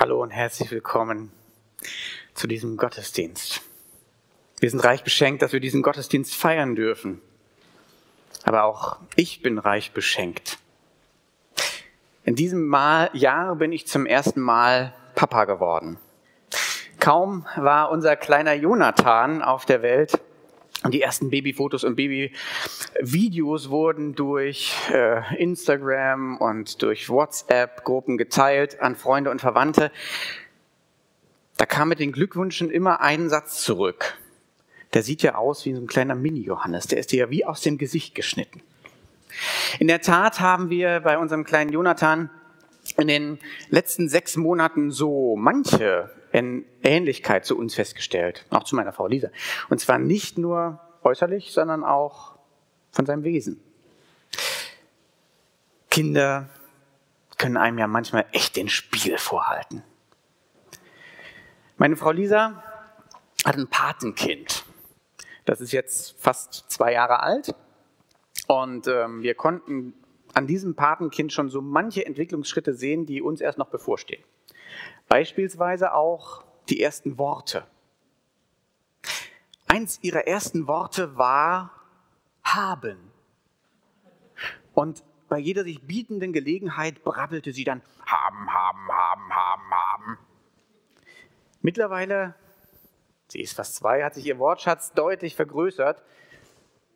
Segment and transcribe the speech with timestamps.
[0.00, 1.30] Hallo und herzlich willkommen
[2.32, 3.60] zu diesem Gottesdienst.
[4.58, 7.20] Wir sind reich beschenkt, dass wir diesen Gottesdienst feiern dürfen.
[8.44, 10.56] Aber auch ich bin reich beschenkt.
[12.24, 15.98] In diesem Mal, Jahr bin ich zum ersten Mal Papa geworden.
[16.98, 20.18] Kaum war unser kleiner Jonathan auf der Welt,
[20.82, 28.96] und die ersten Babyfotos und Babyvideos wurden durch äh, Instagram und durch WhatsApp-Gruppen geteilt an
[28.96, 29.92] Freunde und Verwandte.
[31.58, 34.16] Da kam mit den Glückwünschen immer ein Satz zurück.
[34.94, 36.86] Der sieht ja aus wie so ein kleiner Mini-Johannes.
[36.86, 38.62] Der ist dir ja wie aus dem Gesicht geschnitten.
[39.78, 42.30] In der Tat haben wir bei unserem kleinen Jonathan
[42.96, 43.38] in den
[43.68, 49.28] letzten sechs Monaten so manche Ähnlichkeit zu uns festgestellt, auch zu meiner Frau Lisa.
[49.68, 52.38] Und zwar nicht nur äußerlich, sondern auch
[52.92, 53.60] von seinem Wesen.
[55.90, 56.48] Kinder
[57.38, 59.82] können einem ja manchmal echt den Spiegel vorhalten.
[61.78, 62.62] Meine Frau Lisa
[63.44, 64.64] hat ein Patenkind.
[65.46, 67.54] Das ist jetzt fast zwei Jahre alt.
[68.46, 69.94] Und ähm, wir konnten
[70.34, 74.22] an diesem Patenkind schon so manche Entwicklungsschritte sehen, die uns erst noch bevorstehen.
[75.10, 77.66] Beispielsweise auch die ersten Worte.
[79.66, 81.72] Eins ihrer ersten Worte war
[82.44, 83.10] haben.
[84.72, 90.18] Und bei jeder sich bietenden Gelegenheit brabbelte sie dann haben, haben, haben, haben, haben.
[91.60, 92.36] Mittlerweile,
[93.26, 96.04] sie ist fast zwei, hat sich ihr Wortschatz deutlich vergrößert.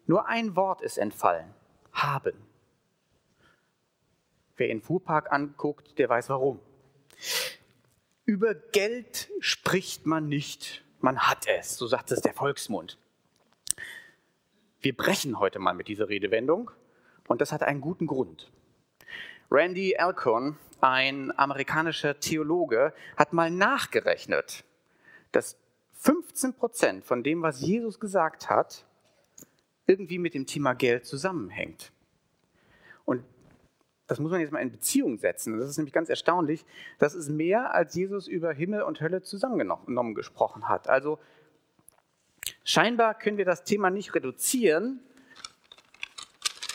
[0.07, 1.53] Nur ein Wort ist entfallen.
[1.93, 2.47] Haben.
[4.57, 6.61] Wer den Fuhrpark anguckt, der weiß warum.
[8.27, 12.99] Über Geld spricht man nicht, man hat es, so sagt es der Volksmund.
[14.81, 16.71] Wir brechen heute mal mit dieser Redewendung
[17.29, 18.51] und das hat einen guten Grund.
[19.51, 24.65] Randy Alcorn, ein amerikanischer Theologe, hat mal nachgerechnet,
[25.33, 25.59] dass
[25.93, 28.87] 15 Prozent von dem, was Jesus gesagt hat,
[29.87, 31.93] irgendwie mit dem Thema Geld zusammenhängt.
[33.05, 33.23] Und
[34.07, 35.59] das muss man jetzt mal in Beziehung setzen.
[35.59, 36.67] Das ist nämlich ganz erstaunlich.
[36.99, 40.89] Das ist mehr, als Jesus über Himmel und Hölle zusammengenommen gesprochen hat.
[40.89, 41.19] Also
[42.65, 45.01] scheinbar können wir das Thema nicht reduzieren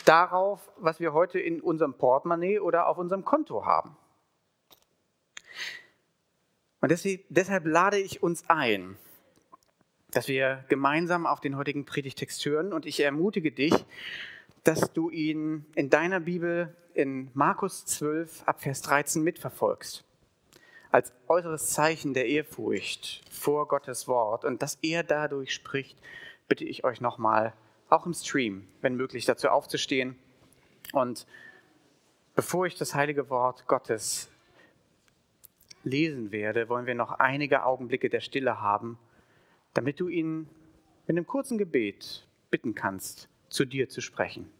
[0.04, 3.96] darauf, was wir heute in unserem Portemonnaie oder auf unserem Konto haben.
[6.80, 6.90] Und
[7.28, 8.96] deshalb, lade ich uns ein,
[10.10, 13.72] dass wir gemeinsam auf den heutigen Predigtext hören und ich ermutige dich,
[14.64, 20.04] dass du ihn in deiner Bibel in Markus 12 ab Vers 13 mitverfolgst.
[20.90, 25.98] Als äußeres Zeichen der Ehrfurcht vor Gottes Wort und dass er dadurch spricht,
[26.48, 27.54] bitte ich euch nochmal,
[27.88, 30.18] auch im Stream, wenn möglich, dazu aufzustehen.
[30.92, 31.26] Und
[32.34, 34.28] bevor ich das heilige Wort Gottes
[35.84, 38.98] lesen werde, wollen wir noch einige Augenblicke der Stille haben,
[39.74, 40.48] damit du ihn
[41.06, 44.50] mit einem kurzen Gebet bitten kannst, zu dir zu sprechen.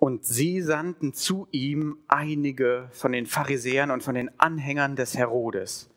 [0.00, 5.90] Und sie sandten zu ihm einige von den Pharisäern und von den Anhängern des Herodes,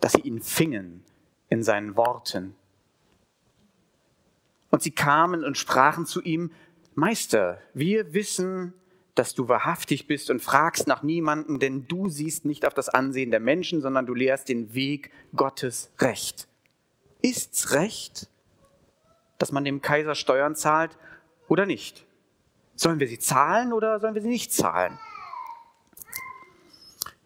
[0.00, 1.04] dass sie ihn fingen
[1.50, 2.56] in seinen Worten.
[4.70, 6.52] Und sie kamen und sprachen zu ihm,
[6.94, 8.72] Meister, wir wissen,
[9.14, 13.30] dass du wahrhaftig bist und fragst nach niemanden, denn du siehst nicht auf das Ansehen
[13.30, 16.48] der Menschen, sondern du lehrst den Weg Gottes Recht.
[17.22, 18.28] Ist's recht,
[19.38, 20.98] dass man dem Kaiser Steuern zahlt
[21.48, 22.04] oder nicht?
[22.74, 24.98] Sollen wir sie zahlen oder sollen wir sie nicht zahlen?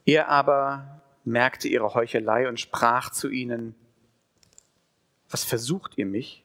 [0.04, 3.74] Er aber merkte ihre Heuchelei und sprach zu ihnen,
[5.30, 6.44] was versucht ihr mich?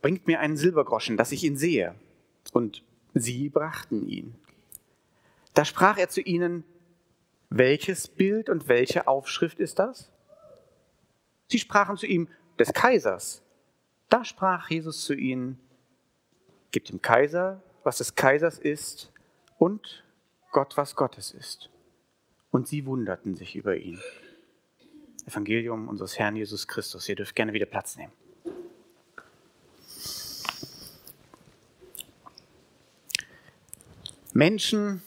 [0.00, 1.94] Bringt mir einen Silbergroschen, dass ich ihn sehe.
[2.52, 2.82] Und
[3.20, 4.34] sie brachten ihn.
[5.54, 6.64] Da sprach er zu ihnen,
[7.50, 10.10] welches Bild und welche Aufschrift ist das?
[11.48, 12.28] Sie sprachen zu ihm,
[12.58, 13.42] des Kaisers.
[14.08, 15.58] Da sprach Jesus zu ihnen,
[16.70, 19.10] Gebt dem Kaiser, was des Kaisers ist,
[19.58, 20.04] und
[20.52, 21.70] Gott, was Gottes ist.
[22.50, 23.98] Und sie wunderten sich über ihn.
[25.26, 27.08] Evangelium unseres Herrn Jesus Christus.
[27.08, 28.12] Ihr dürft gerne wieder Platz nehmen.
[34.38, 35.02] Menschen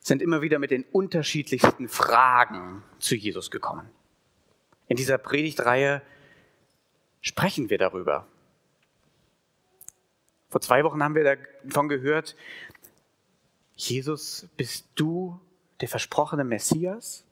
[0.00, 3.88] sind immer wieder mit den unterschiedlichsten Fragen zu Jesus gekommen.
[4.88, 6.02] In dieser Predigtreihe
[7.20, 8.26] sprechen wir darüber.
[10.48, 12.34] Vor zwei Wochen haben wir davon gehört,
[13.76, 15.40] Jesus, bist du
[15.80, 17.24] der versprochene Messias?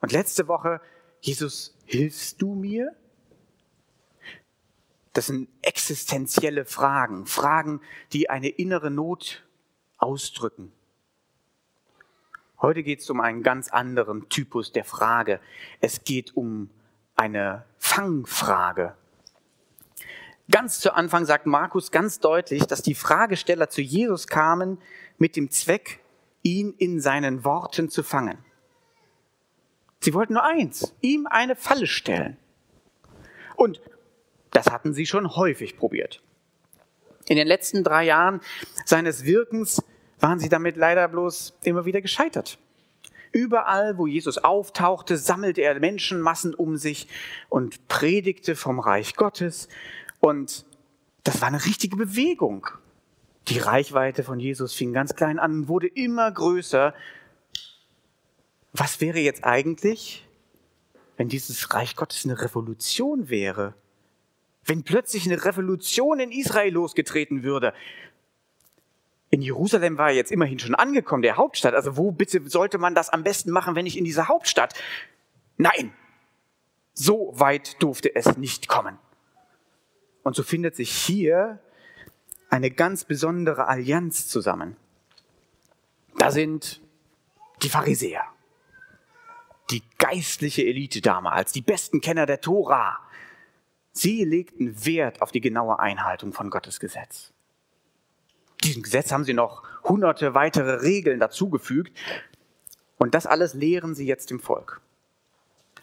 [0.00, 0.80] Und letzte Woche,
[1.20, 2.96] Jesus, Hilfst du mir?
[5.16, 7.80] Das sind existenzielle Fragen, Fragen,
[8.12, 9.46] die eine innere Not
[9.96, 10.72] ausdrücken.
[12.60, 15.40] Heute geht es um einen ganz anderen Typus der Frage.
[15.80, 16.68] Es geht um
[17.14, 18.94] eine Fangfrage.
[20.50, 24.76] Ganz zu Anfang sagt Markus ganz deutlich, dass die Fragesteller zu Jesus kamen
[25.16, 26.00] mit dem Zweck,
[26.42, 28.36] ihn in seinen Worten zu fangen.
[29.98, 32.36] Sie wollten nur eins, ihm eine Falle stellen.
[33.56, 33.80] Und
[34.56, 36.22] das hatten sie schon häufig probiert.
[37.28, 38.40] In den letzten drei Jahren
[38.86, 39.82] seines Wirkens
[40.18, 42.58] waren sie damit leider bloß immer wieder gescheitert.
[43.32, 47.06] Überall, wo Jesus auftauchte, sammelte er Menschenmassen um sich
[47.50, 49.68] und predigte vom Reich Gottes.
[50.20, 50.64] Und
[51.22, 52.66] das war eine richtige Bewegung.
[53.48, 56.94] Die Reichweite von Jesus fing ganz klein an und wurde immer größer.
[58.72, 60.26] Was wäre jetzt eigentlich,
[61.18, 63.74] wenn dieses Reich Gottes eine Revolution wäre?
[64.66, 67.72] Wenn plötzlich eine Revolution in Israel losgetreten würde?
[69.30, 71.74] In Jerusalem war er jetzt immerhin schon angekommen, der Hauptstadt.
[71.74, 74.74] Also wo bitte sollte man das am besten machen, wenn nicht in dieser Hauptstadt?
[75.56, 75.92] Nein,
[76.94, 78.98] so weit durfte es nicht kommen.
[80.22, 81.60] Und so findet sich hier
[82.50, 84.76] eine ganz besondere Allianz zusammen.
[86.18, 86.80] Da sind
[87.62, 88.24] die Pharisäer,
[89.70, 92.98] die geistliche Elite damals, die besten Kenner der Tora.
[93.96, 97.32] Sie legten Wert auf die genaue Einhaltung von Gottes Gesetz
[98.66, 101.96] diesem Gesetz haben sie noch hunderte weitere Regeln dazugefügt.
[102.98, 104.80] Und das alles lehren sie jetzt dem Volk.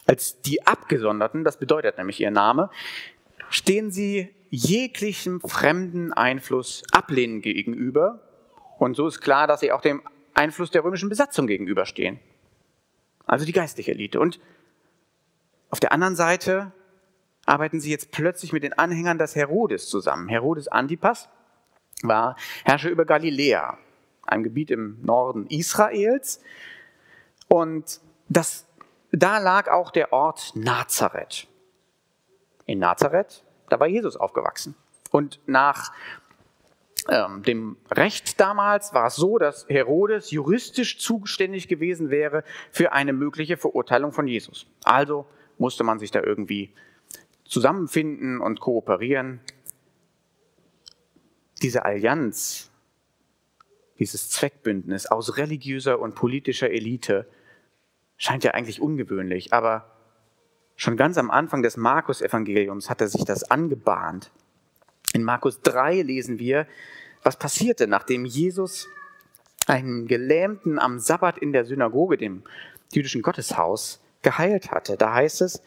[0.05, 2.69] Als die Abgesonderten, das bedeutet nämlich ihr Name,
[3.49, 8.19] stehen sie jeglichem fremden Einfluss ablehnend gegenüber.
[8.79, 10.01] Und so ist klar, dass sie auch dem
[10.33, 12.19] Einfluss der römischen Besatzung gegenüberstehen.
[13.25, 14.19] Also die geistliche Elite.
[14.19, 14.39] Und
[15.69, 16.71] auf der anderen Seite
[17.45, 20.29] arbeiten sie jetzt plötzlich mit den Anhängern des Herodes zusammen.
[20.29, 21.29] Herodes Antipas
[22.01, 23.77] war Herrscher über Galiläa,
[24.25, 26.41] einem Gebiet im Norden Israels.
[27.47, 28.65] Und das,
[29.11, 31.47] da lag auch der Ort Nazareth.
[32.65, 34.75] In Nazareth, da war Jesus aufgewachsen.
[35.11, 35.91] Und nach
[37.09, 43.11] ähm, dem Recht damals war es so, dass Herodes juristisch zuständig gewesen wäre für eine
[43.11, 44.65] mögliche Verurteilung von Jesus.
[44.83, 45.25] Also
[45.57, 46.73] musste man sich da irgendwie
[47.45, 49.41] zusammenfinden und kooperieren
[51.61, 52.69] diese Allianz,
[53.99, 57.27] dieses Zweckbündnis aus religiöser und politischer Elite
[58.17, 59.89] scheint ja eigentlich ungewöhnlich, aber
[60.75, 64.31] schon ganz am Anfang des Markus-Evangeliums hat er sich das angebahnt.
[65.13, 66.67] In Markus 3 lesen wir,
[67.21, 68.87] was passierte, nachdem Jesus
[69.67, 72.43] einen Gelähmten am Sabbat in der Synagoge, dem
[72.91, 74.97] jüdischen Gotteshaus, geheilt hatte.
[74.97, 75.61] Da heißt es,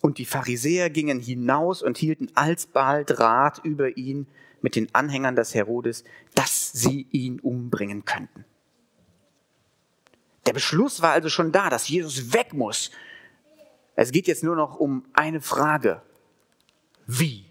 [0.00, 4.26] und die Pharisäer gingen hinaus und hielten alsbald Rat über ihn
[4.62, 6.04] mit den Anhängern des Herodes,
[6.34, 8.44] dass sie ihn umbringen könnten.
[10.46, 12.90] Der Beschluss war also schon da, dass Jesus weg muss.
[13.94, 16.02] Es geht jetzt nur noch um eine Frage.
[17.06, 17.44] Wie?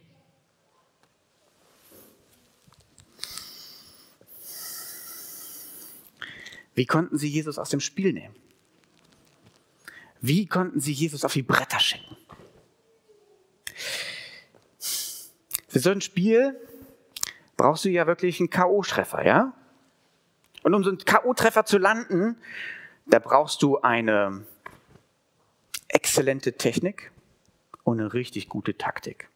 [6.74, 8.36] Wie konnten sie Jesus aus dem Spiel nehmen?
[10.22, 12.18] Wie konnten sie Jesus auf die Bretter schicken?
[15.70, 16.60] Für so ein Spiel
[17.56, 19.54] brauchst du ja wirklich einen K.O.-Treffer, ja?
[20.64, 22.38] Und um so einen K.O.-Treffer zu landen,
[23.06, 24.44] da brauchst du eine
[25.88, 27.12] exzellente Technik
[27.84, 29.30] und eine richtig gute Taktik.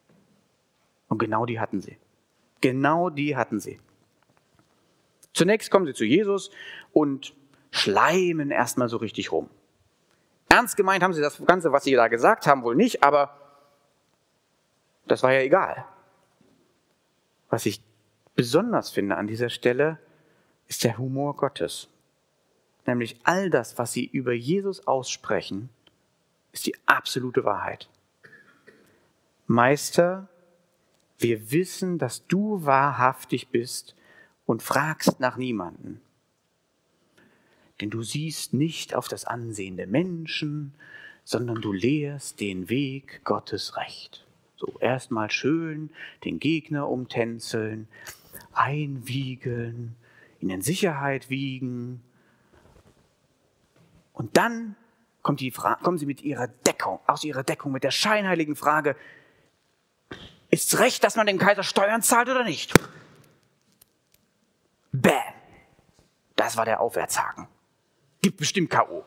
[1.08, 1.98] Und genau die hatten sie.
[2.62, 3.80] Genau die hatten sie.
[5.34, 6.50] Zunächst kommen sie zu Jesus
[6.92, 7.36] und
[7.72, 9.50] schleimen erstmal so richtig rum.
[10.50, 13.36] Ernst gemeint haben sie das Ganze, was sie da gesagt haben, wohl nicht, aber
[15.06, 15.86] das war ja egal.
[17.54, 17.82] Was ich
[18.34, 20.00] besonders finde an dieser Stelle,
[20.68, 21.88] ist der Humor Gottes.
[22.88, 25.70] Nämlich all das, was sie über Jesus aussprechen,
[26.52, 27.90] ist die absolute Wahrheit.
[29.46, 30.30] Meister,
[31.20, 33.96] wir wissen, dass du wahrhaftig bist
[34.48, 36.02] und fragst nach niemanden.
[37.82, 40.74] Denn du siehst nicht auf das Ansehen der Menschen,
[41.24, 44.26] sondern du lehrst den Weg Gottes Recht.
[44.64, 45.90] So, erstmal schön
[46.24, 47.90] den Gegner umtänzeln,
[48.54, 49.98] einwiegeln,
[50.40, 52.02] ihn in Sicherheit wiegen.
[54.14, 54.78] Und dann
[55.22, 58.96] kommt die kommen sie mit ihrer Deckung, aus ihrer Deckung mit der scheinheiligen Frage,
[60.50, 62.74] ist es recht, dass man dem Kaiser Steuern zahlt oder nicht?
[64.94, 65.14] Bäm!
[66.38, 67.48] Das war der Aufwärtshaken.
[68.22, 69.04] Gibt bestimmt K.O.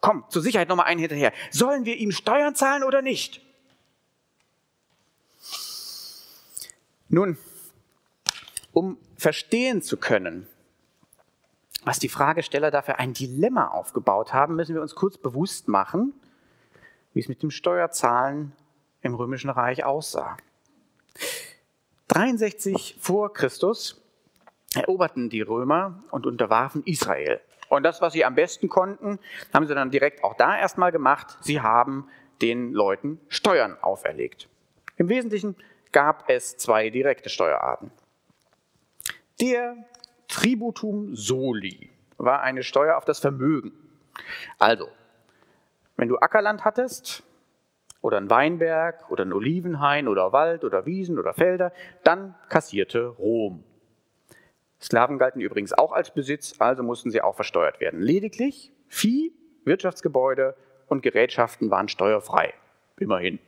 [0.00, 1.32] Komm, zur Sicherheit nochmal einen hinterher.
[1.50, 3.40] Sollen wir ihm Steuern zahlen oder nicht?
[7.14, 7.38] Nun,
[8.72, 10.48] um verstehen zu können,
[11.84, 16.12] was die Fragesteller dafür ein Dilemma aufgebaut haben, müssen wir uns kurz bewusst machen,
[17.12, 18.50] wie es mit dem Steuerzahlen
[19.00, 20.36] im Römischen Reich aussah.
[22.08, 24.02] 63 vor Christus
[24.74, 27.40] eroberten die Römer und unterwarfen Israel.
[27.68, 29.20] Und das, was sie am besten konnten,
[29.52, 31.38] haben sie dann direkt auch da erstmal gemacht.
[31.42, 32.08] Sie haben
[32.42, 34.48] den Leuten Steuern auferlegt.
[34.96, 35.54] Im Wesentlichen
[35.94, 37.90] gab es zwei direkte Steuerarten.
[39.40, 39.76] Der
[40.28, 43.72] Tributum soli war eine Steuer auf das Vermögen.
[44.58, 44.88] Also,
[45.96, 47.22] wenn du Ackerland hattest
[48.02, 51.72] oder ein Weinberg oder ein Olivenhain oder Wald oder Wiesen oder Felder,
[52.02, 53.62] dann kassierte Rom.
[54.80, 58.02] Sklaven galten übrigens auch als Besitz, also mussten sie auch versteuert werden.
[58.02, 59.32] Lediglich Vieh,
[59.64, 60.56] Wirtschaftsgebäude
[60.88, 62.52] und Gerätschaften waren steuerfrei.
[62.98, 63.38] Immerhin.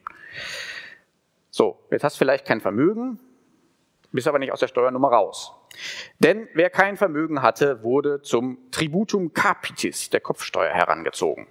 [1.56, 3.18] So, jetzt hast du vielleicht kein Vermögen,
[4.12, 5.54] bist aber nicht aus der Steuernummer raus.
[6.18, 11.46] Denn wer kein Vermögen hatte, wurde zum Tributum capitis, der Kopfsteuer, herangezogen.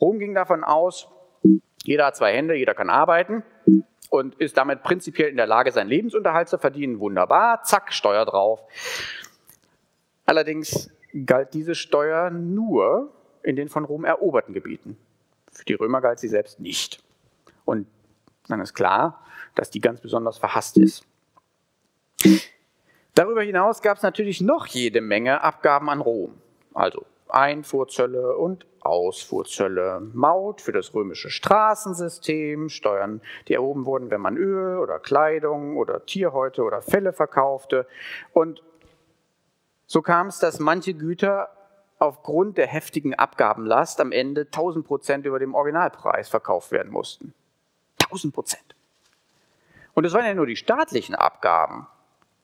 [0.00, 1.08] Rom ging davon aus,
[1.82, 3.42] jeder hat zwei Hände, jeder kann arbeiten
[4.10, 7.00] und ist damit prinzipiell in der Lage, seinen Lebensunterhalt zu verdienen.
[7.00, 8.60] Wunderbar, zack, Steuer drauf.
[10.24, 10.88] Allerdings
[11.26, 14.96] galt diese Steuer nur in den von Rom eroberten Gebieten.
[15.50, 17.02] Für die Römer galt sie selbst nicht.
[17.64, 17.88] Und
[18.50, 21.06] dann ist klar, dass die ganz besonders verhasst ist.
[23.14, 26.40] Darüber hinaus gab es natürlich noch jede Menge Abgaben an Rom.
[26.74, 34.36] Also Einfuhrzölle und Ausfuhrzölle, Maut für das römische Straßensystem, Steuern, die erhoben wurden, wenn man
[34.36, 37.86] Öl oder Kleidung oder Tierhäute oder Felle verkaufte.
[38.32, 38.62] Und
[39.86, 41.50] so kam es, dass manche Güter
[41.98, 47.34] aufgrund der heftigen Abgabenlast am Ende 1000 Prozent über dem Originalpreis verkauft werden mussten.
[48.10, 48.74] 1000 Prozent.
[49.94, 51.86] Und es waren ja nur die staatlichen Abgaben.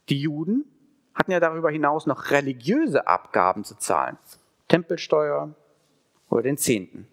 [0.09, 0.65] Die Juden
[1.15, 4.19] hatten ja darüber hinaus noch religiöse Abgaben zu zahlen.
[4.69, 5.55] Tempelsteuer
[6.29, 7.09] oder den Zehnten.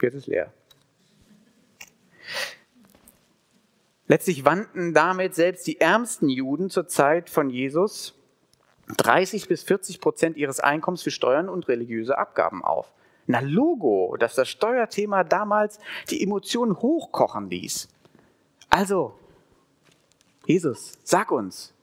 [0.00, 0.52] Jetzt ist leer.
[4.06, 8.14] Letztlich wandten damit selbst die ärmsten Juden zur Zeit von Jesus
[8.88, 12.92] 30 bis 40 Prozent ihres Einkommens für Steuern und religiöse Abgaben auf.
[13.26, 15.78] Na Logo, dass das Steuerthema damals
[16.10, 17.88] die Emotionen hochkochen ließ.
[18.70, 19.14] Also,
[20.46, 21.74] Jesus, sag uns,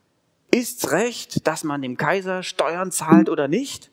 [0.53, 3.89] Ist's recht, dass man dem Kaiser Steuern zahlt oder nicht?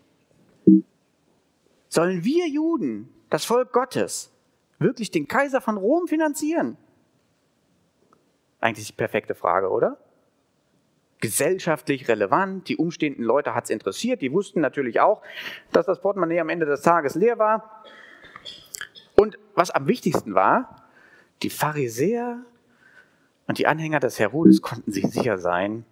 [1.88, 4.32] Sollen wir Juden, das Volk Gottes,
[4.80, 6.76] wirklich den Kaiser von Rom finanzieren?
[8.60, 9.98] Eigentlich die perfekte Frage, oder?
[11.20, 15.22] Gesellschaftlich relevant, die umstehenden Leute hat's interessiert, die wussten natürlich auch,
[15.72, 17.82] dass das Portemonnaie am Ende des Tages leer war.
[19.16, 20.88] Und was am wichtigsten war,
[21.42, 22.38] die Pharisäer
[23.48, 25.84] und die Anhänger des Herodes konnten sich sicher sein,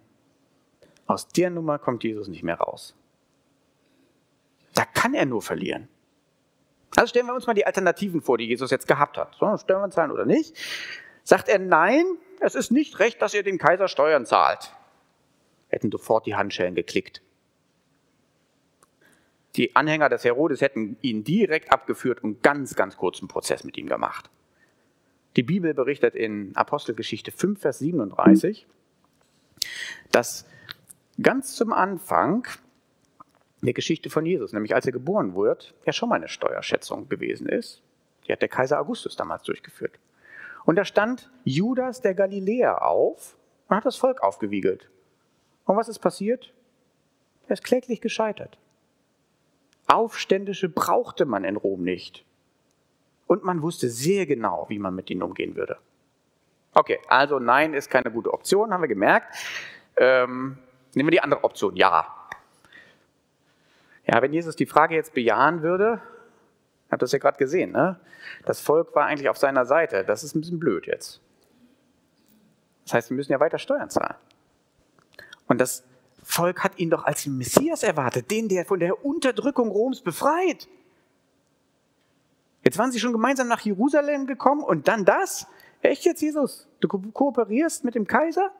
[1.07, 2.95] aus der Nummer kommt Jesus nicht mehr raus.
[4.73, 5.87] Da kann er nur verlieren.
[6.95, 9.35] Also stellen wir uns mal die Alternativen vor, die Jesus jetzt gehabt hat.
[9.35, 10.55] So, stellen wir uns zahlen oder nicht?
[11.23, 12.05] Sagt er, nein,
[12.39, 14.73] es ist nicht recht, dass ihr dem Kaiser Steuern zahlt.
[15.67, 17.21] Hätten sofort die Handschellen geklickt.
[19.55, 23.87] Die Anhänger des Herodes hätten ihn direkt abgeführt und ganz, ganz kurzen Prozess mit ihm
[23.87, 24.29] gemacht.
[25.35, 28.67] Die Bibel berichtet in Apostelgeschichte 5, Vers 37,
[30.11, 30.45] dass
[31.21, 32.47] ganz zum Anfang
[33.61, 37.47] der Geschichte von Jesus, nämlich als er geboren wird, ja schon mal eine Steuerschätzung gewesen
[37.47, 37.81] ist.
[38.27, 39.99] Die hat der Kaiser Augustus damals durchgeführt.
[40.65, 44.89] Und da stand Judas der Galiläer auf und hat das Volk aufgewiegelt.
[45.67, 46.51] Und was ist passiert?
[47.47, 48.57] Er ist kläglich gescheitert.
[49.85, 52.25] Aufständische brauchte man in Rom nicht.
[53.27, 55.77] Und man wusste sehr genau, wie man mit ihnen umgehen würde.
[56.73, 59.35] Okay, also nein ist keine gute Option, haben wir gemerkt.
[59.97, 60.57] Ähm,
[60.93, 62.07] Nehmen wir die andere Option, ja.
[64.07, 66.01] Ja, wenn Jesus die Frage jetzt bejahen würde,
[66.89, 67.99] habt das ja gerade gesehen, ne?
[68.45, 70.03] Das Volk war eigentlich auf seiner Seite.
[70.05, 71.21] Das ist ein bisschen blöd jetzt.
[72.85, 74.15] Das heißt, wir müssen ja weiter Steuern zahlen.
[75.47, 75.83] Und das
[76.23, 80.67] Volk hat ihn doch als Messias erwartet, den, der von der Unterdrückung Roms befreit.
[82.63, 85.47] Jetzt waren sie schon gemeinsam nach Jerusalem gekommen und dann das?
[85.81, 86.67] Echt jetzt, Jesus?
[86.81, 88.51] Du kooperierst mit dem Kaiser?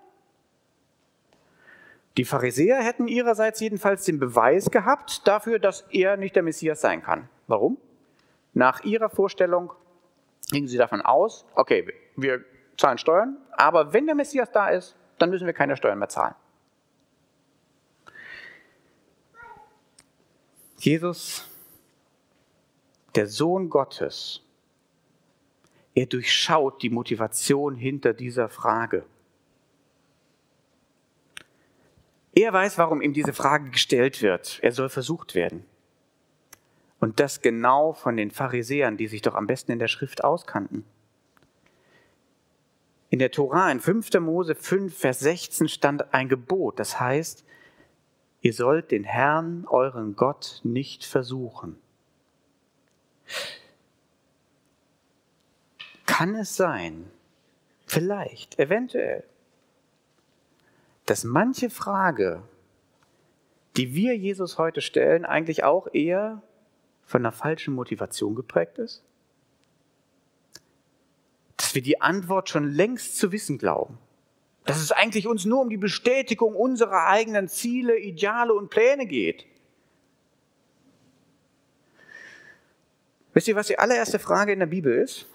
[2.16, 7.04] Die Pharisäer hätten ihrerseits jedenfalls den Beweis gehabt dafür, dass er nicht der Messias sein
[7.04, 7.30] kann.
[7.48, 7.78] Warum?
[8.54, 9.72] Nach ihrer Vorstellung
[10.50, 12.44] gingen sie davon aus, okay, wir
[12.78, 16.34] zahlen Steuern, aber wenn der Messias da ist, dann müssen wir keine Steuern mehr zahlen.
[20.80, 21.48] Jesus,
[23.16, 24.44] der Sohn Gottes,
[25.96, 29.04] er durchschaut die Motivation hinter dieser Frage.
[32.36, 34.60] Er weiß, warum ihm diese Frage gestellt wird.
[34.62, 35.66] Er soll versucht werden.
[37.00, 40.86] Und das genau von den Pharisäern, die sich doch am besten in der Schrift auskannten.
[43.10, 44.14] In der Tora in 5.
[44.20, 47.44] Mose 5, Vers 16 stand ein Gebot, das heißt,
[48.42, 51.78] ihr sollt den Herrn, euren Gott, nicht versuchen.
[56.06, 57.12] Kann es sein,
[57.86, 59.24] vielleicht, eventuell,
[61.06, 62.44] dass manche Frage,
[63.76, 66.42] die wir Jesus heute stellen, eigentlich auch eher
[67.06, 69.04] von einer falschen Motivation geprägt ist?
[71.56, 73.98] Dass wir die Antwort schon längst zu wissen glauben.
[74.68, 79.46] Dass es eigentlich uns nur um die Bestätigung unserer eigenen Ziele, Ideale und Pläne geht.
[83.34, 85.26] Wisst ihr, was die allererste Frage in der Bibel ist?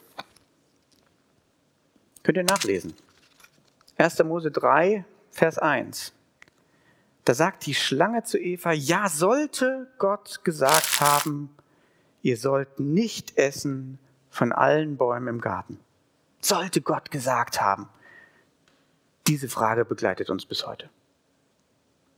[2.22, 2.92] Könnt ihr nachlesen.
[3.96, 4.22] 1.
[4.24, 6.12] Mose 3, Vers 1.
[7.24, 11.56] Da sagt die Schlange zu Eva, ja, sollte Gott gesagt haben,
[12.20, 13.98] ihr sollt nicht essen
[14.28, 15.78] von allen Bäumen im Garten.
[16.42, 17.88] Sollte Gott gesagt haben.
[19.26, 20.90] Diese Frage begleitet uns bis heute.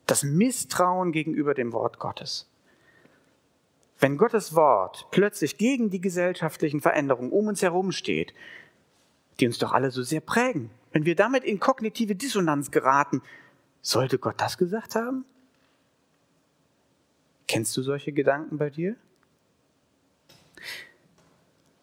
[0.07, 2.49] Das Misstrauen gegenüber dem Wort Gottes.
[3.99, 8.35] Wenn Gottes Wort plötzlich gegen die gesellschaftlichen Veränderungen um uns herum steht,
[9.41, 13.23] die uns doch alle so sehr prägen, wenn wir damit in kognitive Dissonanz geraten,
[13.83, 15.25] sollte Gott das gesagt haben?
[17.47, 18.97] Kennst du solche Gedanken bei dir?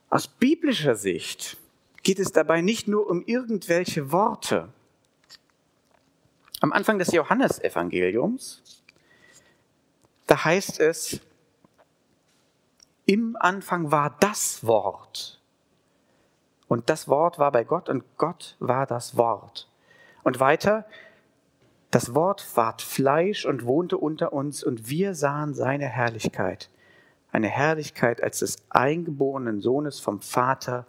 [0.09, 1.57] Aus biblischer Sicht
[2.03, 4.69] geht es dabei nicht nur um irgendwelche Worte.
[6.61, 8.61] Am Anfang des Johannesevangeliums,
[10.27, 11.19] da heißt es,
[13.07, 15.41] im Anfang war das Wort.
[16.67, 19.67] Und das Wort war bei Gott und Gott war das Wort.
[20.23, 20.85] Und weiter,
[21.89, 26.69] das Wort ward Fleisch und wohnte unter uns und wir sahen seine Herrlichkeit.
[27.31, 30.85] Eine Herrlichkeit als des eingeborenen Sohnes vom Vater,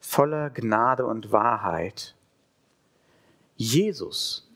[0.00, 2.14] voller Gnade und Wahrheit.
[3.56, 4.51] Jesus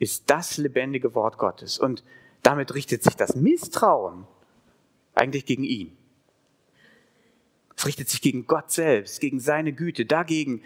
[0.00, 2.02] ist das lebendige Wort Gottes und
[2.42, 4.26] damit richtet sich das Misstrauen
[5.14, 5.96] eigentlich gegen ihn.
[7.76, 10.62] Es richtet sich gegen Gott selbst, gegen seine Güte, dagegen,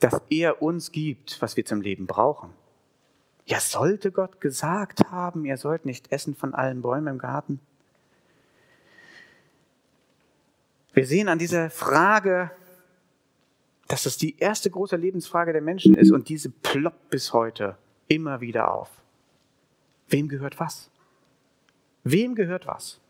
[0.00, 2.50] dass er uns gibt, was wir zum Leben brauchen.
[3.46, 7.60] Ja, sollte Gott gesagt haben, ihr sollt nicht essen von allen Bäumen im Garten?
[10.92, 12.50] Wir sehen an dieser Frage,
[13.86, 17.76] dass das die erste große Lebensfrage der Menschen ist und diese ploppt bis heute
[18.10, 18.90] immer wieder auf.
[20.08, 20.90] Wem gehört was?
[22.02, 23.00] Wem gehört was?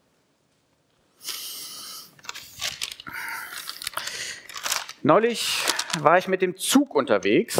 [5.03, 5.65] Neulich
[6.01, 7.59] war ich mit dem Zug unterwegs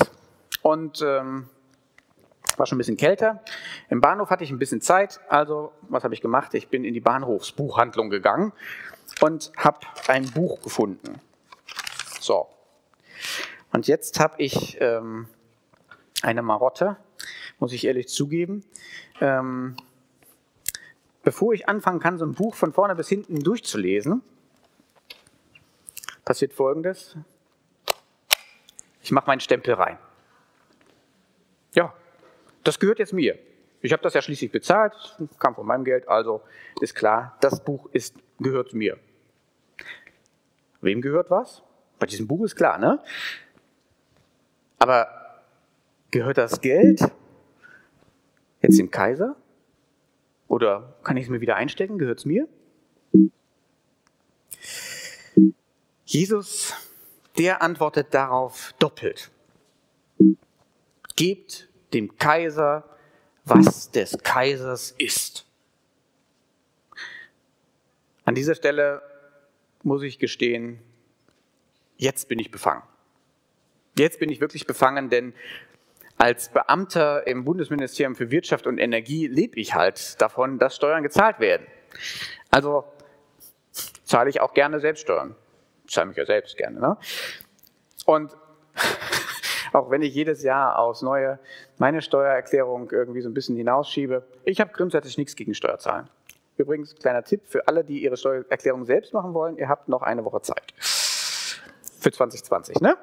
[0.61, 1.49] und ähm,
[2.59, 3.43] war schon ein bisschen kälter.
[3.89, 6.53] Im Bahnhof hatte ich ein bisschen Zeit, also was habe ich gemacht?
[6.53, 8.53] Ich bin in die Bahnhofsbuchhandlung gegangen
[9.23, 11.19] und habe ein Buch gefunden.
[12.21, 12.49] So.
[13.73, 15.27] Und jetzt habe ich ähm,
[16.21, 16.99] eine Marotte,
[17.61, 18.65] muss ich ehrlich zugeben.
[19.21, 19.77] Ähm,
[21.23, 24.23] bevor ich anfangen kann, so ein Buch von vorne bis hinten durchzulesen,
[26.25, 27.17] passiert Folgendes.
[29.03, 29.99] Ich mache meinen Stempel rein.
[31.75, 31.95] Ja,
[32.65, 33.39] das gehört jetzt mir.
[33.83, 34.93] Ich habe das ja schließlich bezahlt,
[35.39, 36.43] kam von meinem Geld, also
[36.81, 38.99] ist klar, das Buch ist, gehört mir.
[40.83, 41.63] Wem gehört was?
[41.99, 43.03] Bei diesem Buch ist klar, ne?
[44.79, 45.09] Aber
[46.11, 47.01] gehört das Geld
[48.63, 49.37] jetzt dem Kaiser?
[50.49, 51.99] Oder kann ich es mir wieder einstecken?
[51.99, 52.49] Gehört es mir?
[56.05, 56.75] Jesus,
[57.39, 59.31] der antwortet darauf doppelt.
[61.17, 62.85] Gebt dem Kaiser,
[63.45, 65.47] was des Kaisers ist.
[68.25, 69.03] An dieser Stelle
[69.83, 70.81] muss ich gestehen,
[71.97, 72.83] jetzt bin ich befangen.
[73.99, 75.35] Jetzt bin ich wirklich befangen, denn
[76.21, 81.41] als Beamter im Bundesministerium für Wirtschaft und Energie lebe ich halt davon, dass Steuern gezahlt
[81.41, 81.67] werden.
[82.51, 82.85] Also
[84.05, 85.35] zahle ich auch gerne Selbststeuern
[85.91, 86.81] zahle mich ja selbst gerne.
[86.81, 86.97] Ne?
[88.07, 88.37] Und
[89.73, 91.39] auch wenn ich jedes Jahr aufs Neue
[91.79, 96.09] meine Steuererklärung irgendwie so ein bisschen hinausschiebe, ich habe grundsätzlich nichts gegen Steuerzahlen.
[96.57, 100.25] Übrigens, kleiner Tipp für alle, die ihre Steuererklärung selbst machen wollen, ihr habt noch eine
[100.25, 100.75] Woche Zeit.
[100.79, 102.97] Für 2020, ne?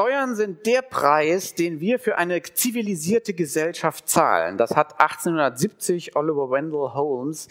[0.00, 4.56] Steuern sind der Preis, den wir für eine zivilisierte Gesellschaft zahlen.
[4.56, 7.48] Das hat 1870 Oliver Wendell Holmes,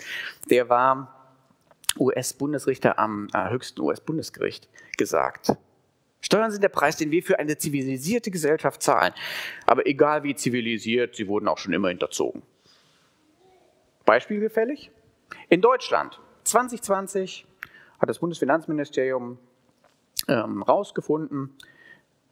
[0.49, 1.29] der war
[1.99, 5.53] US-Bundesrichter am äh, höchsten US-Bundesgericht, gesagt.
[6.21, 9.13] Steuern sind der Preis, den wir für eine zivilisierte Gesellschaft zahlen.
[9.67, 12.41] Aber egal wie zivilisiert, sie wurden auch schon immer hinterzogen.
[14.05, 14.89] Beispiel gefällig?
[15.49, 17.45] In Deutschland 2020
[17.99, 19.37] hat das Bundesfinanzministerium
[20.27, 20.63] ähm,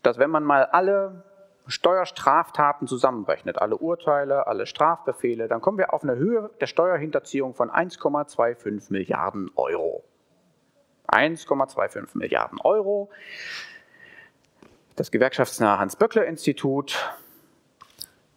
[0.04, 1.24] dass wenn man mal alle
[1.68, 7.70] Steuerstraftaten zusammenrechnet, alle Urteile, alle Strafbefehle, dann kommen wir auf eine Höhe der Steuerhinterziehung von
[7.70, 10.04] 1,25 Milliarden Euro.
[11.08, 13.10] 1,25 Milliarden Euro.
[14.96, 17.14] Das gewerkschaftsnahe Hans-Böckler-Institut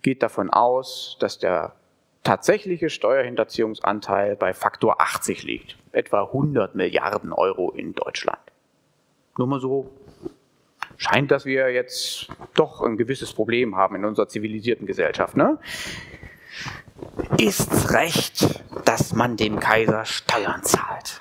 [0.03, 1.75] geht davon aus, dass der
[2.23, 5.77] tatsächliche Steuerhinterziehungsanteil bei Faktor 80 liegt.
[5.93, 8.41] Etwa 100 Milliarden Euro in Deutschland.
[9.39, 9.91] Nur mal so,
[11.01, 15.35] scheint, dass wir jetzt doch ein gewisses Problem haben in unserer zivilisierten Gesellschaft.
[15.35, 15.59] Ne?
[17.39, 21.19] Ist's recht, dass man dem Kaiser Steuern zahlt?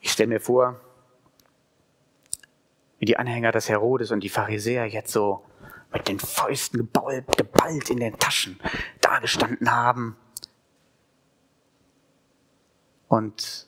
[0.00, 0.80] Ich stelle mir vor,
[2.98, 5.44] wie die Anhänger des Herodes und die Pharisäer jetzt so
[5.92, 8.58] mit den Fäusten geballt, geballt in den Taschen
[9.02, 10.16] dagestanden haben
[13.08, 13.65] und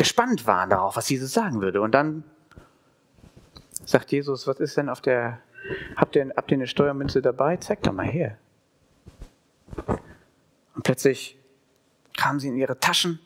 [0.00, 1.82] gespannt waren darauf, was Jesus sagen würde.
[1.82, 2.24] Und dann
[3.84, 5.40] sagt Jesus, was ist denn auf der,
[5.94, 7.58] habt ihr, habt ihr eine Steuermünze dabei?
[7.58, 8.38] Zeig doch mal her.
[10.74, 11.38] Und plötzlich
[12.16, 13.20] kamen sie in ihre Taschen,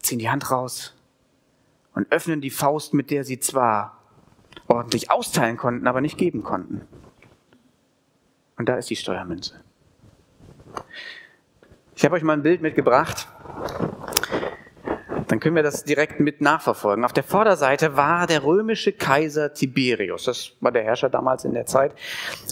[0.00, 0.96] ziehen die Hand raus
[1.94, 3.96] und öffnen die Faust, mit der sie zwar
[4.66, 6.80] ordentlich austeilen konnten, aber nicht geben konnten.
[8.56, 9.62] Und da ist die Steuermünze.
[11.94, 13.28] Ich habe euch mal ein Bild mitgebracht.
[15.28, 17.06] Dann können wir das direkt mit nachverfolgen.
[17.06, 20.24] Auf der Vorderseite war der römische Kaiser Tiberius.
[20.24, 21.94] Das war der Herrscher damals in der Zeit,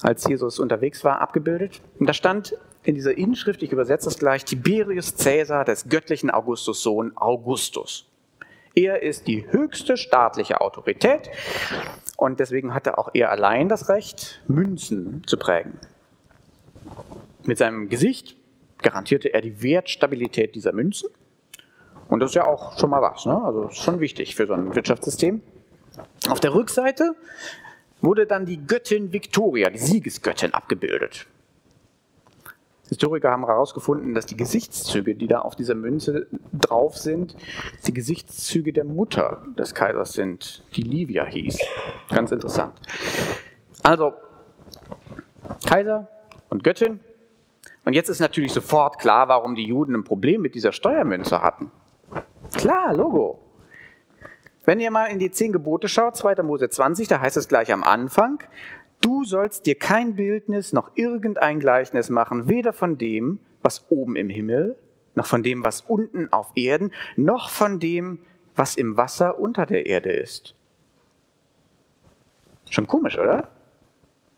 [0.02, 1.82] als Jesus unterwegs war, abgebildet.
[1.98, 6.82] Und da stand in dieser Inschrift, ich übersetze das gleich, Tiberius Caesar des göttlichen Augustus
[6.82, 8.06] Sohn Augustus.
[8.74, 11.28] Er ist die höchste staatliche Autorität
[12.16, 15.78] und deswegen hatte auch er allein das Recht, Münzen zu prägen.
[17.44, 18.36] Mit seinem Gesicht
[18.82, 21.08] garantierte er die Wertstabilität dieser Münzen.
[22.08, 23.40] Und das ist ja auch schon mal was, ne?
[23.42, 25.42] also schon wichtig für so ein Wirtschaftssystem.
[26.28, 27.14] Auf der Rückseite
[28.00, 31.26] wurde dann die Göttin Victoria, die Siegesgöttin, abgebildet.
[32.88, 37.36] Historiker haben herausgefunden, dass die Gesichtszüge, die da auf dieser Münze drauf sind,
[37.86, 41.60] die Gesichtszüge der Mutter des Kaisers sind, die Livia hieß.
[42.08, 42.74] Ganz interessant.
[43.84, 44.14] Also,
[45.64, 46.08] Kaiser
[46.48, 46.98] und Göttin.
[47.84, 51.70] Und jetzt ist natürlich sofort klar, warum die Juden ein Problem mit dieser Steuermünze hatten.
[52.54, 53.40] Klar, Logo.
[54.64, 56.42] Wenn ihr mal in die zehn Gebote schaut, 2.
[56.42, 58.40] Mose 20, da heißt es gleich am Anfang,
[59.00, 64.28] Du sollst dir kein Bildnis noch irgendein Gleichnis machen, weder von dem, was oben im
[64.28, 64.76] Himmel,
[65.14, 68.18] noch von dem, was unten auf Erden, noch von dem,
[68.56, 70.54] was im Wasser unter der Erde ist.
[72.68, 73.48] Schon komisch, oder?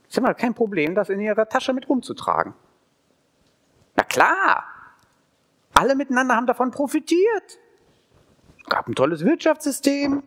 [0.09, 2.55] Ist ja mal kein Problem, das in ihrer Tasche mit rumzutragen.
[4.03, 4.65] Na klar,
[5.75, 7.61] alle miteinander haben davon profitiert.
[8.59, 10.25] Es gab ein tolles Wirtschaftssystem.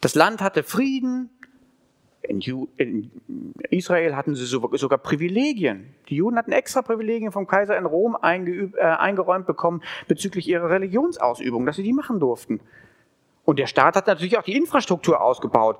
[0.00, 1.28] Das Land hatte Frieden.
[2.22, 3.10] In,
[3.68, 5.94] Israel hatten sie sogar Privilegien.
[6.08, 11.66] Die Juden hatten extra Privilegien vom Kaiser in Rom äh, eingeräumt bekommen bezüglich ihrer Religionsausübung,
[11.66, 12.60] dass sie die machen durften.
[13.44, 15.78] Und der Staat hat natürlich auch die Infrastruktur ausgebaut.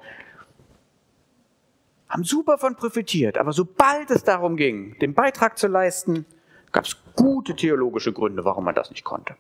[2.11, 3.39] Haben super von profitiert.
[3.39, 6.27] Aber sobald es darum ging, den Beitrag zu leisten,
[6.72, 9.37] gab es gute theologische Gründe, warum man das nicht konnte.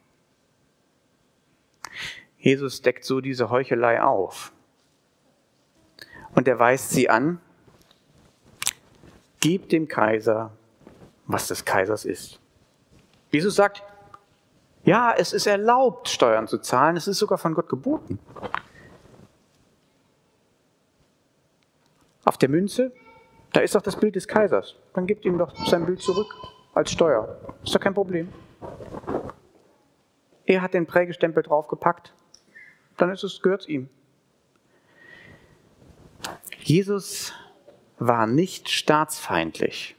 [2.38, 4.52] Jesus deckt so diese Heuchelei auf
[6.34, 7.40] und er weist sie an,
[9.40, 10.52] gib dem Kaiser,
[11.26, 12.38] was des Kaisers ist.
[13.32, 13.82] Jesus sagt,
[14.84, 18.18] ja, es ist erlaubt, Steuern zu zahlen, es ist sogar von Gott geboten.
[22.24, 22.92] Auf der Münze,
[23.52, 24.76] da ist doch das Bild des Kaisers.
[24.94, 26.32] Dann gibt ihm doch sein Bild zurück
[26.76, 27.38] als Steuer.
[27.64, 28.28] Ist doch kein Problem.
[30.44, 32.12] Er hat den Prägestempel draufgepackt.
[32.98, 33.88] Dann ist es, gehört ihm.
[36.62, 37.32] Jesus
[37.98, 39.96] war nicht staatsfeindlich.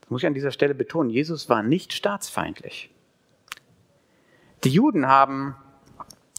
[0.00, 1.08] Das muss ich an dieser Stelle betonen.
[1.08, 2.90] Jesus war nicht staatsfeindlich.
[4.64, 5.56] Die Juden haben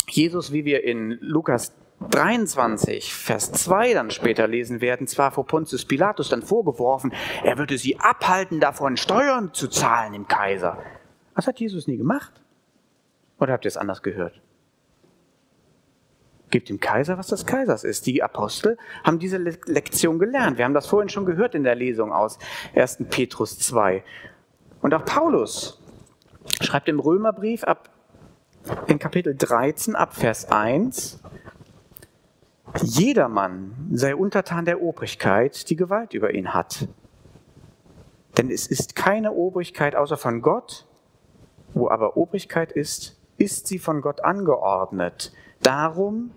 [0.07, 1.73] Jesus, wie wir in Lukas
[2.09, 7.77] 23, Vers 2 dann später lesen werden, zwar vor Pontius Pilatus dann vorgeworfen, er würde
[7.77, 10.77] sie abhalten davon, Steuern zu zahlen im Kaiser.
[11.33, 12.41] Was hat Jesus nie gemacht?
[13.39, 14.41] Oder habt ihr es anders gehört?
[16.51, 18.05] Gebt dem Kaiser, was des Kaisers ist.
[18.05, 20.57] Die Apostel haben diese Lektion gelernt.
[20.57, 22.37] Wir haben das vorhin schon gehört in der Lesung aus
[22.75, 23.05] 1.
[23.09, 24.03] Petrus 2.
[24.81, 25.81] Und auch Paulus
[26.61, 27.89] schreibt im Römerbrief ab
[28.87, 31.19] in Kapitel 13 ab Vers 1,
[32.83, 36.87] Jedermann sei untertan der Obrigkeit, die Gewalt über ihn hat.
[38.37, 40.85] Denn es ist keine Obrigkeit außer von Gott,
[41.73, 45.31] wo aber Obrigkeit ist, ist sie von Gott angeordnet.
[45.61, 46.31] Darum,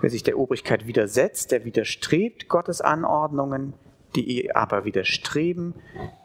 [0.00, 3.74] wer sich der Obrigkeit widersetzt, der widerstrebt Gottes Anordnungen,
[4.14, 5.74] die ihr aber widerstreben,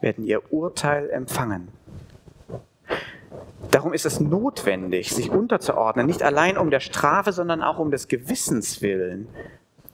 [0.00, 1.68] werden ihr Urteil empfangen.
[3.70, 8.08] Darum ist es notwendig, sich unterzuordnen, nicht allein um der Strafe, sondern auch um des
[8.08, 9.28] Gewissens willen.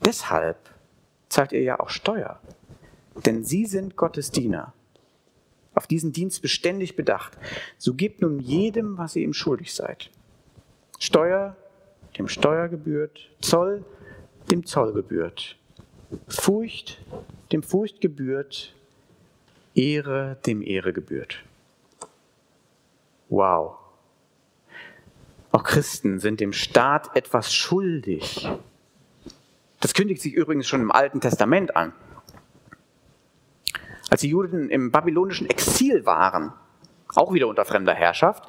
[0.05, 0.57] Deshalb
[1.29, 2.39] zahlt ihr ja auch Steuer,
[3.27, 4.73] denn sie sind Gottes Diener.
[5.75, 7.37] Auf diesen Dienst beständig bedacht.
[7.79, 10.11] So gebt nun jedem, was ihr ihm schuldig seid.
[11.01, 11.57] Steuer,
[12.17, 13.85] dem Steuer gebührt, Zoll,
[14.53, 15.57] dem Zoll gebührt.
[16.29, 17.03] Furcht,
[17.51, 18.73] dem Furcht gebührt,
[19.75, 21.43] Ehre, dem Ehre gebührt.
[23.29, 23.77] Wow.
[25.53, 28.49] Auch Christen sind dem Staat etwas schuldig.
[29.81, 31.93] Das kündigt sich übrigens schon im Alten Testament an.
[34.11, 36.53] Als die Juden im babylonischen Exil waren,
[37.15, 38.45] auch wieder unter fremder Herrschaft,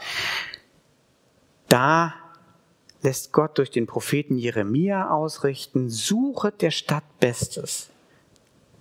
[1.70, 2.14] da
[3.02, 7.90] lässt Gott durch den Propheten Jeremia ausrichten, suchet der Stadt Bestes,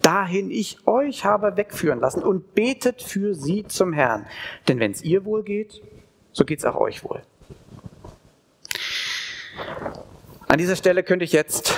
[0.04, 4.26] dahin ich euch habe wegführen lassen und betet für sie zum Herrn.
[4.68, 5.82] Denn wenn es ihr wohl geht,
[6.32, 7.22] so geht es auch euch wohl.
[10.48, 11.74] An dieser Stelle könnte ich jetzt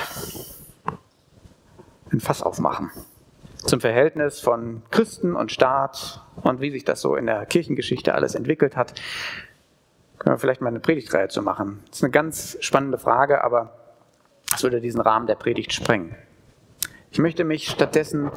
[2.13, 2.91] ein Fass aufmachen
[3.65, 8.35] zum Verhältnis von Christen und Staat und wie sich das so in der Kirchengeschichte alles
[8.35, 8.95] entwickelt hat.
[10.19, 11.83] Können wir vielleicht mal eine Predigtreihe zu machen.
[11.89, 13.73] Das ist eine ganz spannende Frage, aber
[14.55, 16.17] es würde diesen Rahmen der Predigt sprengen.
[17.17, 18.31] Ich möchte mich stattdessen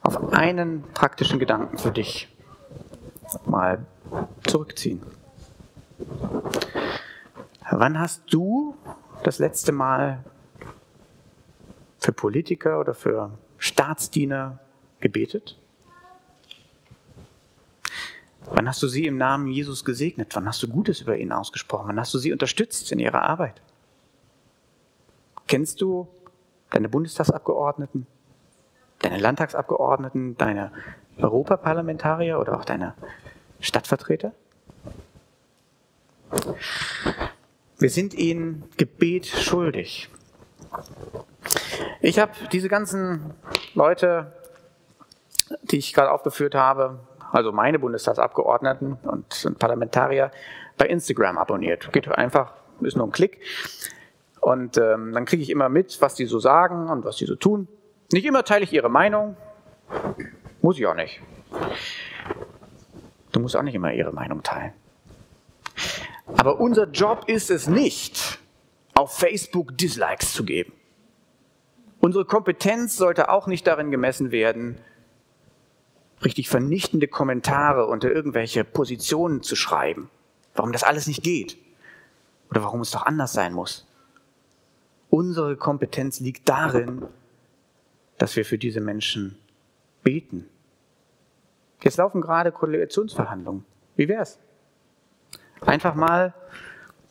[0.00, 2.34] auf einen praktischen Gedanken für dich
[3.44, 3.84] mal
[4.46, 5.02] zurückziehen.
[7.70, 8.78] Wann hast du
[9.24, 10.24] das letzte Mal
[11.98, 14.58] für Politiker oder für Staatsdiener
[15.00, 15.58] gebetet?
[18.46, 20.34] Wann hast du sie im Namen Jesus gesegnet?
[20.34, 21.88] Wann hast du Gutes über ihn ausgesprochen?
[21.88, 23.60] Wann hast du sie unterstützt in ihrer Arbeit?
[25.46, 26.08] Kennst du
[26.74, 28.06] deine Bundestagsabgeordneten,
[28.98, 30.72] deine Landtagsabgeordneten, deine
[31.18, 32.94] Europaparlamentarier oder auch deine
[33.60, 34.32] Stadtvertreter?
[37.78, 40.10] Wir sind ihnen Gebet schuldig.
[42.00, 43.34] Ich habe diese ganzen
[43.74, 44.32] Leute,
[45.62, 46.98] die ich gerade aufgeführt habe,
[47.30, 50.32] also meine Bundestagsabgeordneten und Parlamentarier,
[50.76, 51.92] bei Instagram abonniert.
[51.92, 53.40] Geht einfach, ist nur ein Klick.
[54.44, 57.34] Und ähm, dann kriege ich immer mit, was die so sagen und was die so
[57.34, 57.66] tun.
[58.12, 59.38] Nicht immer teile ich ihre Meinung.
[60.60, 61.22] Muss ich auch nicht.
[63.32, 64.74] Du musst auch nicht immer ihre Meinung teilen.
[66.36, 68.38] Aber unser Job ist es nicht,
[68.92, 70.74] auf Facebook Dislikes zu geben.
[72.00, 74.76] Unsere Kompetenz sollte auch nicht darin gemessen werden,
[76.22, 80.10] richtig vernichtende Kommentare unter irgendwelche Positionen zu schreiben.
[80.54, 81.56] Warum das alles nicht geht.
[82.50, 83.86] Oder warum es doch anders sein muss.
[85.10, 87.06] Unsere Kompetenz liegt darin,
[88.18, 89.38] dass wir für diese Menschen
[90.02, 90.48] beten.
[91.82, 93.64] Jetzt laufen gerade Koalitionsverhandlungen.
[93.96, 94.38] Wie wär's?
[95.60, 96.34] Einfach mal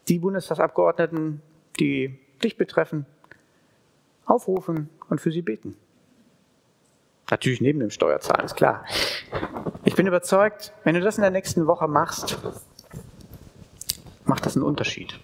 [0.08, 1.42] die Bundestagsabgeordneten,
[1.80, 3.06] die dich betreffen,
[4.26, 5.78] aufrufen und für sie beten.
[7.30, 8.86] Natürlich neben dem Steuerzahlen, ist klar.
[9.86, 12.38] Ich bin überzeugt, wenn du das in der nächsten Woche machst,
[14.26, 15.20] macht das einen Unterschied.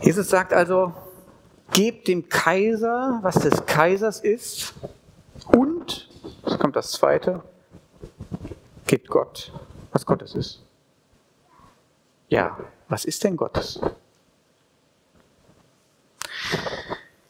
[0.00, 0.92] Jesus sagt also,
[1.72, 4.74] gebt dem Kaiser, was des Kaisers ist,
[5.46, 6.08] und,
[6.46, 7.42] jetzt kommt das zweite,
[8.86, 9.52] gebt Gott,
[9.92, 10.62] was Gottes ist.
[12.28, 13.80] Ja, was ist denn Gottes?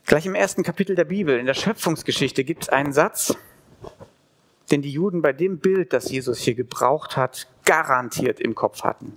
[0.06, 3.34] Gleich im ersten Kapitel der Bibel, in der Schöpfungsgeschichte, gibt es einen Satz,
[4.70, 9.16] den die Juden bei dem Bild, das Jesus hier gebraucht hat, garantiert im Kopf hatten.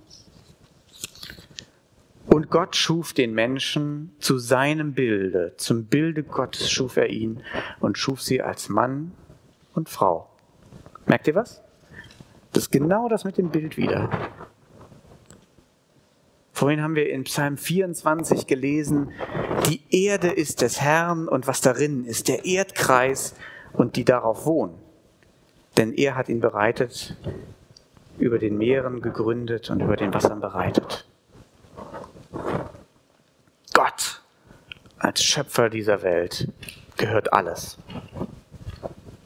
[2.26, 7.42] Und Gott schuf den Menschen zu seinem Bilde, zum Bilde Gottes schuf er ihn
[7.80, 9.12] und schuf sie als Mann
[9.74, 10.28] und Frau.
[11.06, 11.62] Merkt ihr was?
[12.52, 14.10] Das ist genau das mit dem Bild wieder.
[16.52, 19.12] Vorhin haben wir in Psalm 24 gelesen,
[19.68, 23.34] die Erde ist des Herrn und was darin ist, der Erdkreis
[23.74, 24.74] und die darauf wohnen.
[25.76, 27.14] Denn er hat ihn bereitet
[28.18, 31.06] über den Meeren gegründet und über den Wassern bereitet.
[33.76, 34.22] Gott
[34.96, 36.48] als Schöpfer dieser Welt
[36.96, 37.76] gehört alles.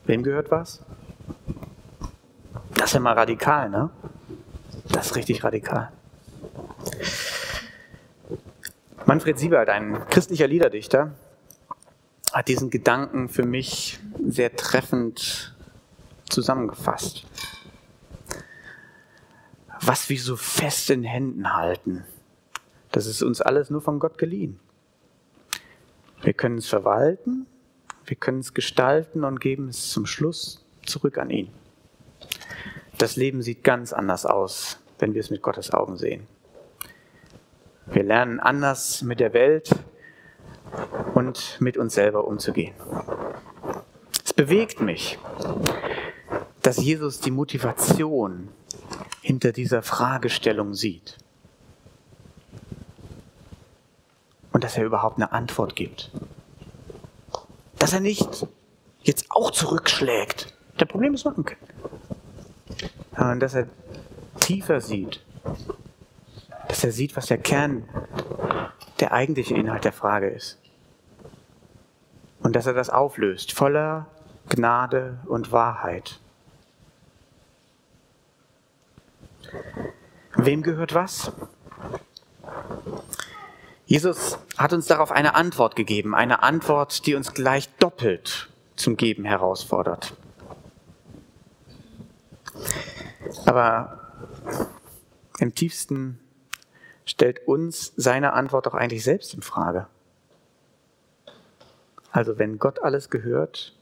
[0.06, 0.80] Wem gehört was?
[2.74, 3.90] Das ist ja mal radikal, ne?
[4.88, 5.92] Das ist richtig radikal.
[9.06, 11.12] Manfred Siebert, ein christlicher Liederdichter,
[12.32, 15.54] hat diesen Gedanken für mich sehr treffend
[16.28, 17.24] zusammengefasst.
[19.80, 22.04] Was wir so fest in Händen halten,
[22.92, 24.58] das ist uns alles nur von Gott geliehen.
[26.22, 27.46] Wir können es verwalten,
[28.04, 31.50] wir können es gestalten und geben es zum Schluss zurück an ihn.
[32.98, 36.26] Das Leben sieht ganz anders aus, wenn wir es mit Gottes Augen sehen.
[37.86, 39.70] Wir lernen anders mit der Welt
[41.14, 42.74] und mit uns selber umzugehen.
[44.24, 45.18] Es bewegt mich,
[46.62, 48.48] dass Jesus die Motivation
[49.22, 51.16] hinter dieser Fragestellung sieht.
[54.52, 56.10] Und dass er überhaupt eine Antwort gibt.
[57.78, 58.46] Dass er nicht
[59.02, 60.54] jetzt auch zurückschlägt.
[60.78, 61.60] Der Problem ist machen können.
[63.16, 63.66] Sondern dass er
[64.40, 65.20] tiefer sieht.
[66.68, 67.88] Dass er sieht, was der Kern,
[68.98, 70.58] der eigentliche Inhalt der Frage ist.
[72.42, 74.06] Und dass er das auflöst, voller
[74.48, 76.18] Gnade und Wahrheit.
[80.36, 81.32] Wem gehört was?
[83.90, 89.24] Jesus hat uns darauf eine Antwort gegeben, eine Antwort, die uns gleich doppelt zum Geben
[89.24, 90.14] herausfordert.
[93.46, 94.12] Aber
[95.40, 96.20] im tiefsten
[97.04, 99.88] stellt uns seine Antwort doch eigentlich selbst in Frage.
[102.12, 103.76] Also wenn Gott alles gehört,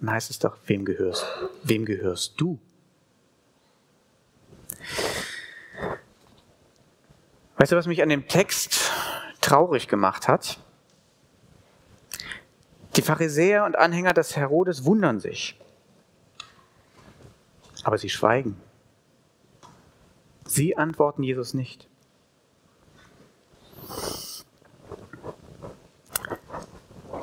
[0.00, 1.24] dann heißt es doch, wem gehörst,
[1.62, 2.58] wem gehörst du?
[7.56, 8.90] Weißt du, was mich an dem Text
[9.40, 10.58] traurig gemacht hat?
[12.96, 15.58] Die Pharisäer und Anhänger des Herodes wundern sich,
[17.82, 18.60] aber sie schweigen.
[20.46, 21.88] Sie antworten Jesus nicht.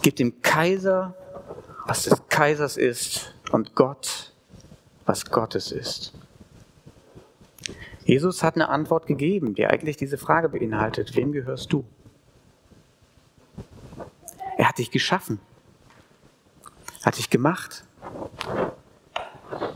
[0.02, 1.14] Gib dem Kaiser,
[1.86, 4.34] was des Kaisers ist, und Gott,
[5.06, 6.14] was Gottes ist.
[8.06, 11.86] Jesus hat eine Antwort gegeben, die eigentlich diese Frage beinhaltet, wem gehörst du?
[14.58, 15.40] Er hat dich geschaffen,
[17.04, 17.84] hat dich gemacht.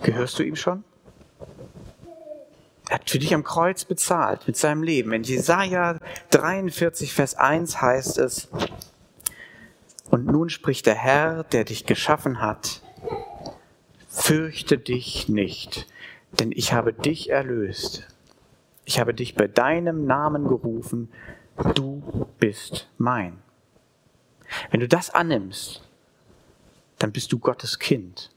[0.03, 0.83] Gehörst du ihm schon?
[2.87, 5.11] Er hat für dich am Kreuz bezahlt mit seinem Leben.
[5.11, 5.97] In Jesaja
[6.29, 8.47] 43, Vers 1 heißt es,
[10.11, 12.81] und nun spricht der Herr, der dich geschaffen hat,
[14.07, 15.87] fürchte dich nicht,
[16.39, 18.14] denn ich habe dich erlöst.
[18.85, 21.11] Ich habe dich bei deinem Namen gerufen,
[21.73, 23.39] du bist mein.
[24.69, 25.81] Wenn du das annimmst,
[26.99, 28.31] dann bist du Gottes Kind.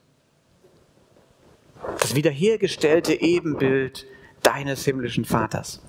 [2.00, 4.06] Das wiederhergestellte Ebenbild
[4.42, 5.82] deines himmlischen Vaters.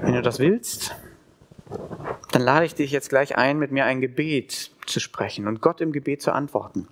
[0.00, 0.94] Wenn du das willst,
[2.32, 5.80] dann lade ich dich jetzt gleich ein, mit mir ein Gebet zu sprechen und Gott
[5.80, 6.88] im Gebet zu antworten.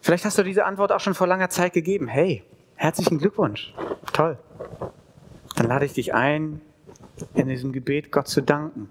[0.00, 2.08] Vielleicht hast du diese Antwort auch schon vor langer Zeit gegeben.
[2.08, 2.44] Hey,
[2.76, 3.74] Herzlichen Glückwunsch.
[4.12, 4.38] Toll.
[5.56, 6.60] Dann lade ich dich ein,
[7.34, 8.90] in diesem Gebet Gott zu danken.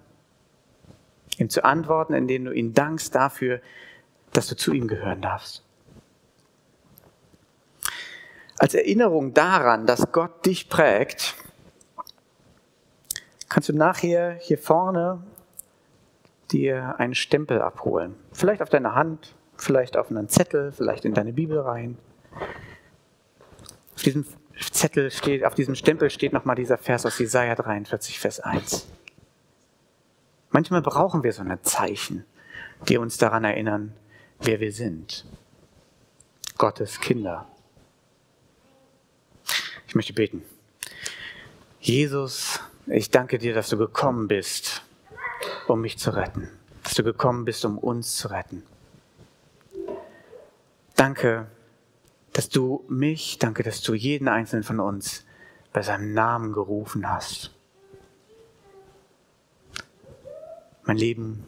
[1.37, 3.59] Ihm zu antworten, indem du ihn dankst dafür,
[4.31, 5.63] dass du zu ihm gehören darfst.
[8.57, 11.35] Als Erinnerung daran, dass Gott dich prägt,
[13.49, 15.23] kannst du nachher hier vorne
[16.51, 18.15] dir einen Stempel abholen.
[18.31, 21.97] Vielleicht auf deiner Hand, vielleicht auf einen Zettel, vielleicht in deine Bibel rein.
[24.03, 24.25] Auf diesem
[24.69, 28.85] Zettel steht, auf diesem Stempel steht nochmal dieser Vers aus Jesaja 43, Vers 1.
[30.49, 32.25] Manchmal brauchen wir so eine Zeichen,
[32.89, 33.93] die uns daran erinnern,
[34.41, 35.23] wer wir sind.
[36.57, 37.47] Gottes Kinder.
[39.87, 40.43] Ich möchte beten.
[41.79, 44.81] Jesus, ich danke dir, dass du gekommen bist,
[45.69, 46.49] um mich zu retten.
[46.83, 48.63] Dass du gekommen bist, um uns zu retten.
[50.97, 51.47] Danke,
[52.33, 55.25] dass du mich, danke, dass du jeden einzelnen von uns
[55.71, 57.51] bei seinem Namen gerufen hast.
[60.83, 61.45] Mein Leben,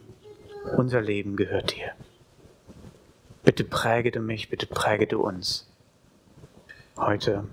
[0.78, 1.92] unser Leben gehört dir.
[3.44, 5.68] Bitte präge du mich, bitte präge du uns.
[6.98, 7.46] Heute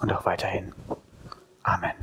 [0.00, 0.74] und auch weiterhin.
[1.62, 1.94] Amen.